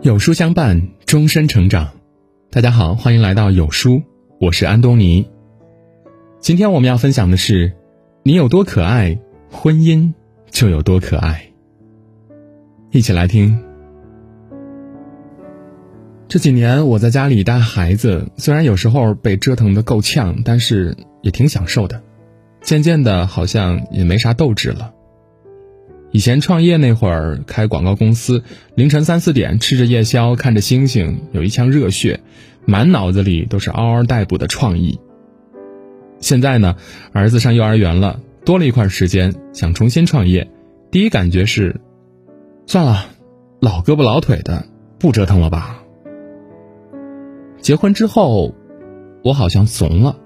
[0.00, 1.90] 有书相伴，终身成长。
[2.50, 4.00] 大家好，欢迎来到有书，
[4.40, 5.28] 我是安东尼。
[6.38, 7.72] 今天我们要分享的是：
[8.22, 9.18] 你有多可爱，
[9.50, 10.12] 婚姻
[10.52, 11.50] 就有多可爱。
[12.92, 13.58] 一起来听。
[16.28, 22.00] 这几年我在家里带孩子，虽然有时候被折腾的够呛，但是也挺享受的。
[22.60, 24.92] 渐渐的，好像也没啥斗志了。
[26.18, 28.42] 以前创业那会儿，开广告公司，
[28.74, 32.18] 凌晨三四点吃着夜宵，看着星星，有一腔热血，
[32.64, 34.98] 满脑子里都是嗷嗷待哺的创意。
[36.18, 36.74] 现在呢，
[37.12, 40.50] 儿子上幼儿园了，多了一块时间，想重新创业，
[40.90, 41.80] 第一感觉是，
[42.66, 43.06] 算了，
[43.60, 44.66] 老胳膊老腿的，
[44.98, 45.84] 不折腾了吧。
[47.60, 48.56] 结婚之后，
[49.22, 50.18] 我好像怂了，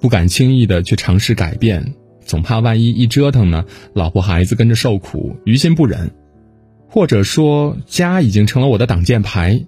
[0.00, 1.94] 不敢轻易的去尝试改变。
[2.28, 3.64] 总怕万一一折腾呢，
[3.94, 6.10] 老婆孩子跟着受苦，于心不忍；
[6.90, 9.64] 或者说家已经成了我的挡箭牌，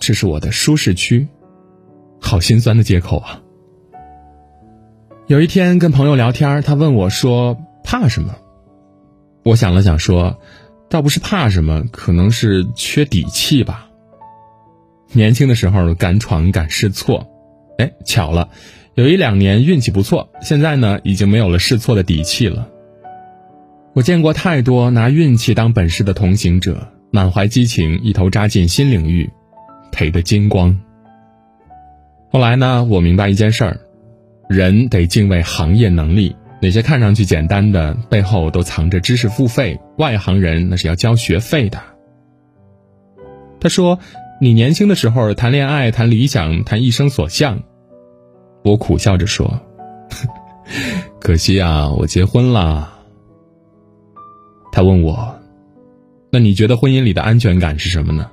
[0.00, 1.28] 这是我的舒适区，
[2.20, 3.40] 好心酸的借口啊。
[5.28, 8.34] 有一天跟朋友聊天，他问我说：“怕什么？”
[9.44, 10.40] 我想了想说
[10.90, 13.88] ：“倒不是怕什么，可能是缺底气吧。
[15.12, 17.28] 年轻的时候敢闯敢试错，
[17.78, 18.48] 哎，巧了。”
[18.94, 22.68] 有一两年运气不错，现在呢已经没有了试错的底气了。
[23.92, 29.30] 我见过太多拿运气当本事的同行者，满怀激情，一头扎进新领域，
[29.90, 30.78] 赔得精光。
[32.30, 33.80] 后来呢，我明白一件事儿：
[34.48, 39.80] 人得敬畏行业能力，那些看上去简单的，背后都藏着知识付费。
[39.98, 41.80] 外行人那是要交学费的。
[43.60, 43.98] 他说
[44.40, 47.62] ：“你年轻的时候谈恋爱、谈理想、谈一生所向。”
[48.62, 49.60] 我苦笑着说
[51.20, 52.92] ：“可惜啊，我结婚了。”
[54.72, 55.34] 他问我
[56.30, 58.30] ：“那你觉得婚姻里的安全感是什么呢？”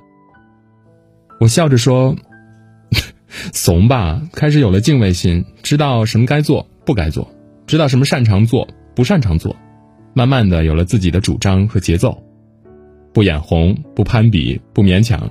[1.40, 2.14] 我笑着说
[3.52, 7.30] ：“怂吧，开始有了敬畏心，知道什么该做不该做，
[7.66, 9.56] 知道什么擅长做不擅长做，
[10.14, 12.22] 慢慢的有了自己的主张和节奏，
[13.12, 15.30] 不眼红，不攀比，不勉强，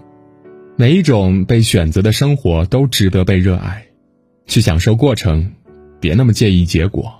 [0.76, 3.84] 每一种被选择的生活都值得被热爱。”
[4.48, 5.52] 去享受过程，
[6.00, 7.14] 别那么介意结果。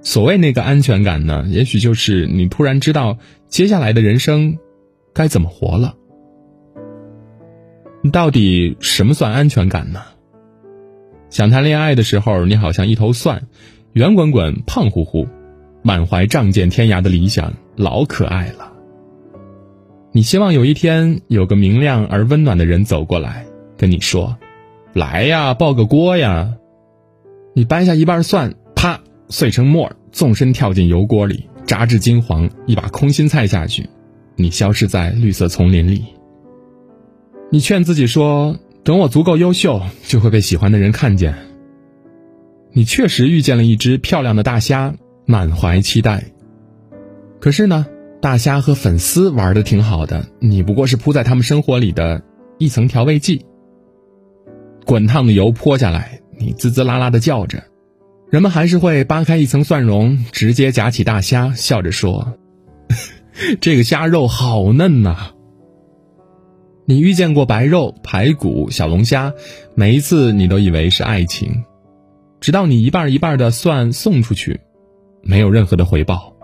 [0.00, 4.58] 所谓那个安全感呢，也许就是你突然知道接下来的人生
[5.12, 5.94] 该怎么活了。
[8.12, 10.00] 到底什么算安全感呢？
[11.30, 13.48] 想谈恋爱的时候，你好像一头蒜，
[13.92, 15.28] 圆滚滚、胖乎乎，
[15.82, 18.72] 满怀仗剑天涯的理想，老可爱了。
[20.12, 23.44] 你希望有一天有个明亮而温暖的人走过来，
[23.76, 24.38] 跟你说。
[24.94, 26.54] 来呀，抱个锅呀！
[27.54, 33.88] 你掰下一半蒜，啪，碎成沫，纵身跳进油锅里，炸至金黄，一把空心菜下去，
[34.36, 36.04] 你消失在绿色丛林里。
[37.50, 41.34] 你劝自己说，等我足够优秀，就会被喜欢的人看见。
[42.72, 44.94] 你确实遇见了一只漂亮的大虾，
[45.26, 46.24] 满怀期待。
[47.40, 47.86] 可是呢，
[48.20, 52.22] 大虾和粉丝玩的挺好的，你不过是铺在他们生活里的
[52.58, 53.44] 一层调味剂。
[54.88, 57.62] 滚烫的油泼下来，你滋滋啦啦的叫着，
[58.30, 62.38] 人们还是会扒开一层蒜蓉，直接夹起大虾，笑着说
[63.60, 65.32] ：“这个虾肉好嫩呐。”
[66.88, 69.34] 你遇见过白肉、排骨、小龙虾，
[69.74, 71.64] 每一次你都以为是爱情，
[72.40, 74.58] 直到你一半一半的蒜送出去，
[75.22, 76.34] 没有任何的回报。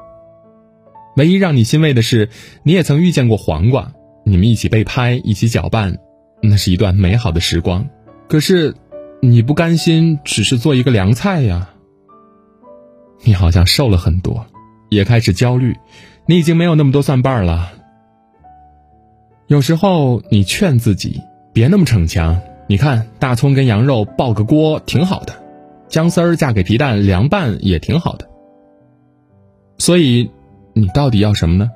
[1.16, 2.28] 唯一让你欣慰的是，
[2.62, 5.96] 你也曾遇见过黄瓜，你们一起被拍，一起搅拌，
[6.42, 7.88] 那是一段美好的时光。
[8.28, 8.74] 可是，
[9.20, 11.70] 你不甘心只是做一个凉菜呀。
[13.22, 14.46] 你好像瘦了很多，
[14.90, 15.76] 也开始焦虑，
[16.26, 17.72] 你已经没有那么多蒜瓣了。
[19.46, 21.20] 有时候你劝自己
[21.52, 25.34] 别那么逞强，你看大葱跟羊肉爆个锅挺好的，
[25.88, 28.28] 姜丝儿嫁给皮蛋凉拌也挺好的。
[29.78, 30.30] 所以，
[30.72, 31.70] 你到底要什么呢？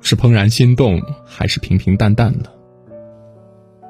[0.00, 2.50] 是怦然心动，还是平平淡淡的？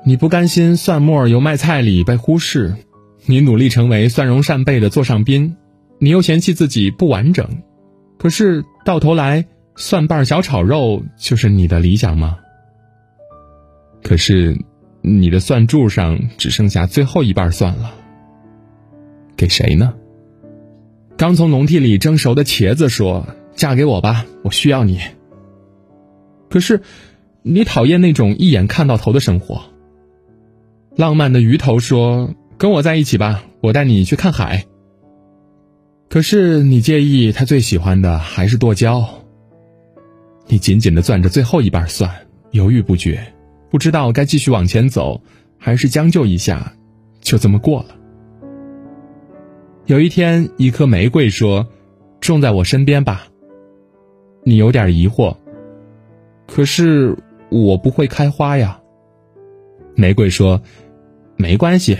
[0.06, 2.76] 你不甘心蒜末由卖菜里被忽视，
[3.24, 5.56] 你努力成为蒜蓉扇贝的座上宾，
[5.98, 7.48] 你又嫌弃自己不完整，
[8.18, 9.46] 可是到头来
[9.76, 12.36] 蒜瓣小炒肉就是你的理想吗？
[14.02, 14.54] 可是
[15.00, 17.94] 你的蒜柱上只剩下最后一瓣蒜了，
[19.36, 19.94] 给谁呢？
[21.16, 23.26] 刚从农地里蒸熟的茄子说
[23.56, 25.00] ：“嫁给我吧，我需要你。”
[26.50, 26.82] 可是
[27.40, 29.62] 你讨厌那种一眼看到头的生活。
[30.96, 34.64] 浪漫的鱼头说：“跟我在一起吧，我带你去看海。”
[36.08, 39.04] 可是你介意他最喜欢的还是剁椒。
[40.46, 42.08] 你紧紧的攥着最后一瓣蒜，
[42.52, 43.32] 犹豫不决，
[43.70, 45.20] 不知道该继续往前走，
[45.58, 46.72] 还是将就一下，
[47.20, 47.96] 就这么过了。
[49.86, 51.66] 有一天，一颗玫瑰说
[52.20, 53.26] ：“种在我身边吧。”
[54.46, 55.36] 你有点疑惑，
[56.46, 57.16] 可是
[57.50, 58.78] 我不会开花呀。
[59.96, 60.60] 玫瑰说
[61.36, 61.96] ：“没关系。”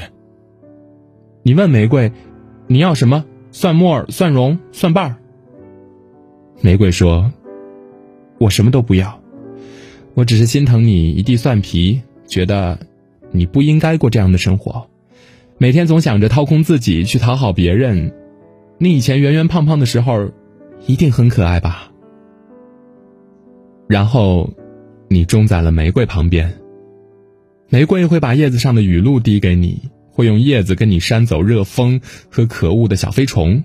[1.43, 2.11] 你问玫瑰
[2.67, 3.25] ：“你要什么？
[3.53, 5.17] 蒜末、蒜蓉、蒜瓣儿？”
[6.63, 7.33] 玫瑰说
[8.41, 9.21] ：“我什么都不要，
[10.15, 12.79] 我只是心疼你一地蒜皮，觉得
[13.31, 14.89] 你不应该过这样的生活，
[15.59, 18.15] 每天总想着掏空自己去讨好别人。
[18.79, 20.31] 你以前圆圆胖胖的时候，
[20.87, 21.93] 一定很可爱吧？”
[23.87, 24.51] 然后，
[25.09, 26.64] 你种在了玫瑰旁边。
[27.75, 32.01] 玫瑰会把叶子上的雨露滴给你，会用叶子跟你扇走热风
[32.31, 33.65] 和可恶的小飞虫。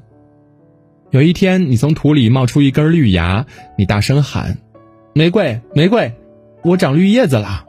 [1.11, 3.45] 有一天，你从土里冒出一根绿芽，
[3.77, 4.57] 你大声喊
[5.13, 6.11] ：“玫瑰，玫瑰，
[6.63, 7.67] 我长绿叶子了。”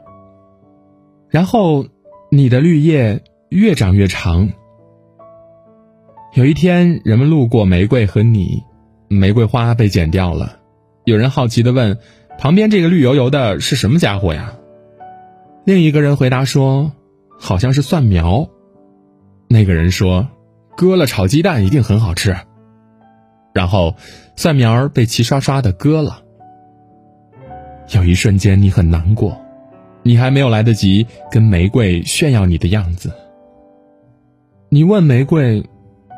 [1.29, 1.85] 然后，
[2.31, 4.49] 你的绿叶越长越长。
[6.33, 8.63] 有一天，人们路过玫瑰和你，
[9.09, 10.57] 玫瑰花被剪掉了。
[11.05, 11.99] 有人好奇的问
[12.39, 14.55] ：“旁边这个绿油油的是什么家伙呀？”
[15.63, 16.91] 另一个人回答说
[17.39, 18.49] ：“好像是蒜苗。”
[19.47, 20.27] 那个人说
[20.75, 22.35] ：“割了炒鸡蛋一定很好吃。”
[23.53, 23.95] 然后，
[24.35, 26.23] 蒜苗被齐刷刷的割了。
[27.89, 29.37] 有一瞬间，你很难过，
[30.03, 33.11] 你还没有来得及跟玫瑰炫耀你的样子。
[34.69, 35.69] 你问玫瑰：“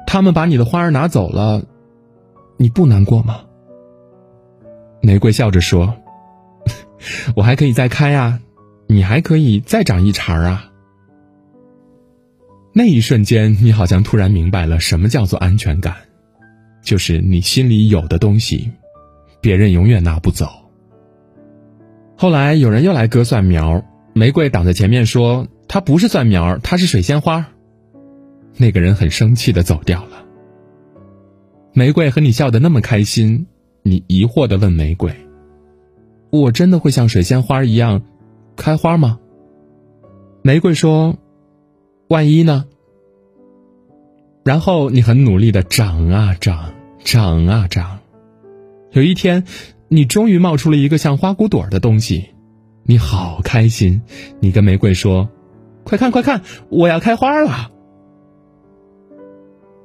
[0.08, 1.64] 他们把你的花儿拿走了，
[2.58, 3.42] 你不难过吗？”
[5.02, 5.96] 玫瑰笑着说
[7.36, 8.40] ：“我还可以再开呀。”
[8.94, 10.72] 你还可以再长一茬啊！
[12.74, 15.96] 那一瞬间，你好像突然明白了什么叫做安全感，
[16.84, 18.70] 就是你心里有的东西，
[19.42, 20.48] 别人永远拿不走。
[22.16, 27.48] 后来有人又来割蒜苗，玫瑰挡在前面说：“它不是蒜苗，它是水仙花。”
[28.58, 30.24] 那个人很生气的走掉了。
[31.74, 33.48] 玫瑰和你笑得那么开心，
[33.82, 35.12] 你疑惑的问玫瑰
[36.30, 38.04] ：“我真的会像水仙花一样？”
[38.56, 39.20] 开花吗？
[40.42, 41.16] 玫瑰说
[42.10, 42.66] ：“万一呢？”
[44.44, 46.74] 然后你很努力的长啊长，
[47.04, 48.00] 长啊长。
[48.92, 49.46] 有一天，
[49.88, 52.30] 你终于冒出了一个像花骨朵的东西，
[52.84, 54.02] 你好开心。
[54.40, 55.30] 你跟玫瑰说
[55.86, 57.72] ：“快看快看，我要开花了！”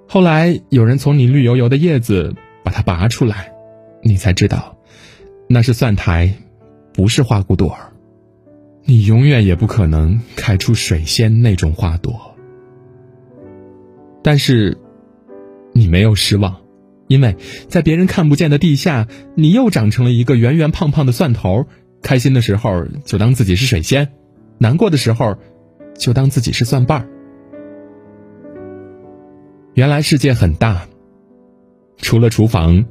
[0.09, 3.53] 后来有人从你绿油油的叶子把它拔出来，
[4.03, 4.77] 你才知道，
[5.49, 6.35] 那是蒜苔，
[6.93, 7.93] 不是花骨朵儿。
[8.91, 12.35] 你永远也不可能开出水仙那种花朵，
[14.23, 14.79] 但是，
[15.75, 16.57] 你没有失望，
[17.07, 17.37] 因为
[17.69, 21.67] 在别人看不见的地下，你又长成了一个圆圆胖胖的蒜头。
[22.01, 24.11] 开心的时候就当自己是水仙，
[24.57, 25.37] 难过的时候
[25.99, 27.09] 就当自己是蒜瓣儿。
[29.75, 30.87] 原来世界很大，
[31.99, 32.87] 除了厨房，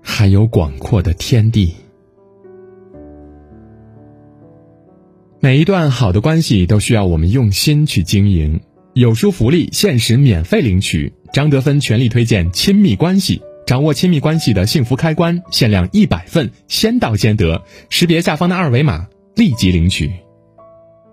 [0.00, 1.74] 还有广阔的天地。
[5.42, 8.60] 每一段好的关系都需要我们用心去经营。
[8.92, 11.14] 有书福利，限时免费领取。
[11.32, 17.64] 张德芬全力推荐亲密关系，掌握亲密关系的幸福开关，限量一百份，先到先得。
[17.88, 20.10] 识别下方的二维码，立即领取。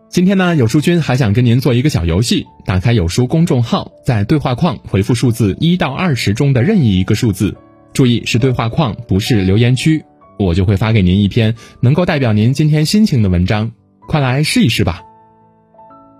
[0.09, 7.55] 今天呢，有书君还想跟您做一个小游戏：打开有书公众号，在对话框回复数字一到二十中的任意一个数字，
[7.93, 10.03] 注意是对话框，不是留言区，
[10.37, 13.71] 我就会发给您一篇能够代表您今天心情的文章。
[14.07, 15.03] 快来试一试吧。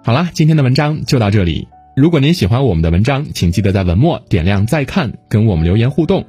[0.04, 1.68] 好啦，今天的文章就到这里。
[1.96, 6.26] 如果您喜欢我们的文章，请记得在文末点亮再看，跟我们留言互动。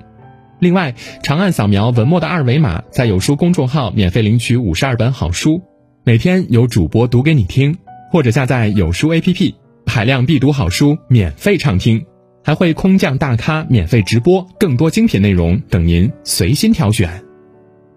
[0.60, 5.62] 另外，长按扫描文末的二维码，在有书公众号免费领取五十二本好书，
[6.04, 7.76] 每天有主播读给你听，
[8.10, 9.54] 或者下载有书 APP，
[9.86, 12.04] 海量必读好书免费畅听，
[12.42, 17.22] 还会空降大咖免费直播，更多精品内容等您随心挑选。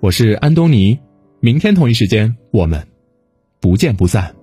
[0.01, 0.99] 我是安东尼，
[1.39, 2.90] 明天同一时间我们。
[3.61, 4.40] 不见不散。